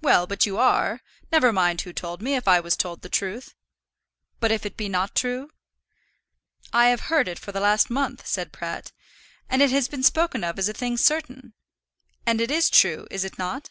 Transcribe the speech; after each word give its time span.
"Well, 0.00 0.26
but 0.26 0.44
you 0.44 0.58
are? 0.58 1.02
Never 1.30 1.52
mind 1.52 1.82
who 1.82 1.92
told 1.92 2.20
me, 2.20 2.34
if 2.34 2.48
I 2.48 2.58
was 2.58 2.76
told 2.76 3.00
the 3.02 3.08
truth." 3.08 3.54
"But 4.40 4.50
if 4.50 4.66
it 4.66 4.76
be 4.76 4.88
not 4.88 5.14
true?" 5.14 5.50
"I 6.72 6.88
have 6.88 7.02
heard 7.02 7.28
it 7.28 7.38
for 7.38 7.52
the 7.52 7.60
last 7.60 7.88
month," 7.88 8.26
said 8.26 8.50
Pratt, 8.50 8.90
"and 9.48 9.62
it 9.62 9.70
has 9.70 9.86
been 9.86 10.02
spoken 10.02 10.42
of 10.42 10.58
as 10.58 10.68
a 10.68 10.72
thing 10.72 10.96
certain; 10.96 11.54
and 12.26 12.40
it 12.40 12.50
is 12.50 12.70
true; 12.70 13.06
is 13.08 13.24
it 13.24 13.38
not?" 13.38 13.70